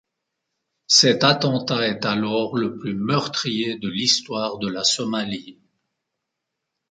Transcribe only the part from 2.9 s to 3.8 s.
meurtrier